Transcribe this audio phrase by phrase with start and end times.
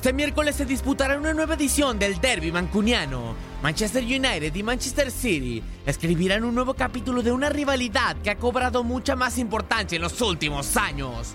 [0.00, 3.34] Este miércoles se disputará una nueva edición del Derby mancuniano.
[3.62, 8.82] Manchester United y Manchester City escribirán un nuevo capítulo de una rivalidad que ha cobrado
[8.82, 11.34] mucha más importancia en los últimos años.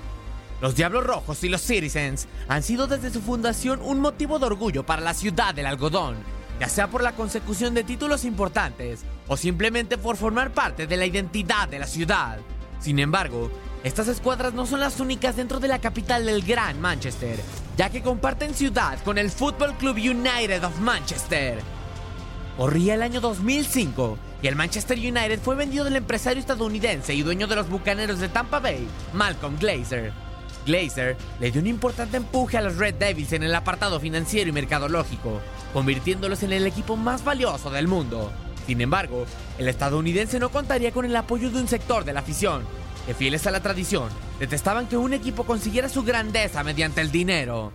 [0.62, 4.84] Los Diablos Rojos y los Citizens han sido desde su fundación un motivo de orgullo
[4.84, 6.16] para la ciudad del algodón,
[6.60, 11.06] ya sea por la consecución de títulos importantes o simplemente por formar parte de la
[11.06, 12.40] identidad de la ciudad.
[12.80, 13.52] Sin embargo,
[13.84, 17.40] estas escuadras no son las únicas dentro de la capital del Gran Manchester,
[17.78, 21.60] ya que comparten ciudad con el Football Club United of Manchester.
[22.58, 27.48] Corría el año 2005 y el Manchester United fue vendido del empresario estadounidense y dueño
[27.48, 30.14] de los bucaneros de Tampa Bay, Malcolm Glazer.
[30.66, 34.54] Glazer le dio un importante empuje a los Red Devils en el apartado financiero y
[34.54, 35.42] mercadológico,
[35.74, 38.32] convirtiéndolos en el equipo más valioso del mundo.
[38.66, 39.26] Sin embargo,
[39.60, 42.64] el estadounidense no contaría con el apoyo de un sector de la afición,
[43.06, 47.72] que fieles a la tradición, detestaban que un equipo consiguiera su grandeza mediante el dinero.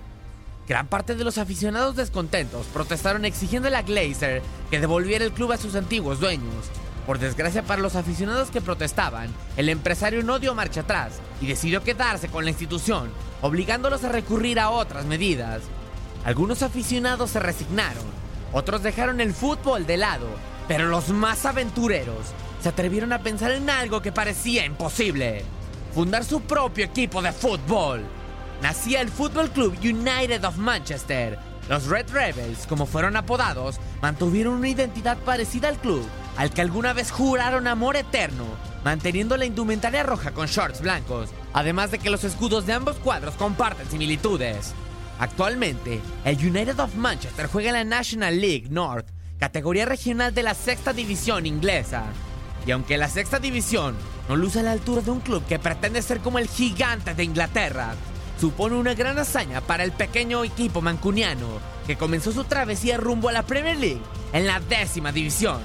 [0.68, 5.56] Gran parte de los aficionados descontentos protestaron exigiendo a Glazer que devolviera el club a
[5.56, 6.70] sus antiguos dueños.
[7.06, 11.82] Por desgracia para los aficionados que protestaban, el empresario no dio marcha atrás y decidió
[11.82, 13.10] quedarse con la institución,
[13.42, 15.62] obligándolos a recurrir a otras medidas.
[16.24, 18.04] Algunos aficionados se resignaron,
[18.52, 20.28] otros dejaron el fútbol de lado,
[20.68, 22.26] pero los más aventureros
[22.62, 25.44] se atrevieron a pensar en algo que parecía imposible.
[25.94, 28.04] Fundar su propio equipo de fútbol.
[28.62, 31.38] Nacía el Fútbol Club United of Manchester.
[31.68, 36.92] Los Red Rebels, como fueron apodados, mantuvieron una identidad parecida al club, al que alguna
[36.92, 38.44] vez juraron amor eterno,
[38.84, 43.34] manteniendo la indumentaria roja con shorts blancos, además de que los escudos de ambos cuadros
[43.34, 44.74] comparten similitudes.
[45.18, 49.06] Actualmente, el United of Manchester juega en la National League North,
[49.38, 52.04] categoría regional de la sexta división inglesa.
[52.66, 53.96] Y aunque la sexta división
[54.28, 57.24] no luce a la altura de un club que pretende ser como el gigante de
[57.24, 57.94] Inglaterra,
[58.40, 61.48] supone una gran hazaña para el pequeño equipo mancuniano
[61.86, 64.02] que comenzó su travesía rumbo a la Premier League
[64.32, 65.60] en la décima división.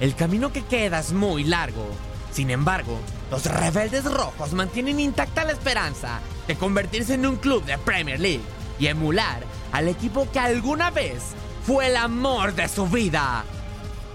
[0.00, 1.88] El camino que queda es muy largo.
[2.32, 2.98] Sin embargo,
[3.30, 8.44] los rebeldes rojos mantienen intacta la esperanza de convertirse en un club de Premier League
[8.78, 9.42] y emular
[9.72, 11.34] al equipo que alguna vez
[11.64, 13.44] fue el amor de su vida.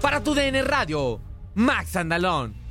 [0.00, 1.20] Para tu DN Radio,
[1.54, 2.63] Max Andalón.